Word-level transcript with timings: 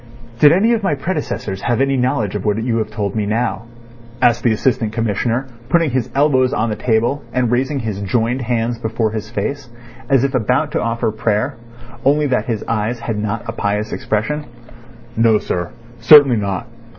"Did 0.39 0.51
any 0.51 0.73
of 0.73 0.81
my 0.81 0.95
predecessors 0.95 1.61
have 1.61 1.79
any 1.79 1.95
knowledge 1.95 2.33
of 2.33 2.43
what 2.43 2.63
you 2.63 2.77
have 2.77 2.89
told 2.89 3.13
me 3.15 3.27
now?" 3.27 3.65
asked 4.19 4.41
the 4.43 4.51
Assistant 4.51 4.93
Commissioner, 4.93 5.45
putting 5.69 5.91
his 5.91 6.09
elbows 6.15 6.53
on 6.53 6.71
the 6.71 6.75
table 6.75 7.21
and 7.31 7.51
raising 7.51 7.77
his 7.81 8.01
joined 8.01 8.41
hands 8.41 8.79
before 8.79 9.11
his 9.11 9.29
face, 9.29 9.69
as 10.09 10.23
if 10.23 10.33
about 10.33 10.71
to 10.71 10.81
offer 10.81 11.11
prayer, 11.11 11.53
only 12.03 12.25
that 12.25 12.45
his 12.45 12.63
eyes 12.63 13.01
had 13.01 13.19
not 13.19 13.43
a 13.47 13.51
pious 13.51 13.93
expression. 13.93 14.45
"No, 15.15 15.37
sir; 15.37 15.69
certainly 15.99 16.37
not. 16.37 16.65